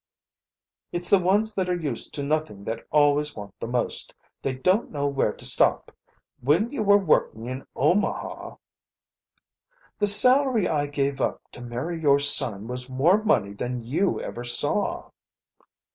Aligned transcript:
"It's 0.91 1.11
the 1.11 1.19
ones 1.19 1.53
that 1.53 1.69
are 1.69 1.75
used 1.77 2.11
to 2.15 2.23
nothing 2.23 2.63
that 2.63 2.87
always 2.89 3.35
want 3.35 3.53
the 3.59 3.67
most. 3.67 4.15
They 4.41 4.51
don't 4.55 4.89
know 4.89 5.05
where 5.05 5.31
to 5.31 5.45
stop. 5.45 5.91
When 6.39 6.71
you 6.71 6.81
were 6.81 6.97
working 6.97 7.45
in 7.45 7.67
Omaha" 7.75 8.55
"The 9.99 10.07
salary 10.07 10.67
I 10.67 10.87
gave 10.87 11.21
up 11.21 11.39
to 11.51 11.61
marry 11.61 12.01
your 12.01 12.17
son 12.17 12.67
was 12.67 12.89
more 12.89 13.23
money 13.23 13.53
than 13.53 13.83
you 13.83 14.19
ever 14.19 14.43
saw." 14.43 15.11